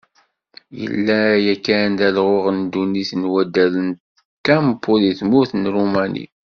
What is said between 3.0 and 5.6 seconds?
n waddal n Kempo deg tmurt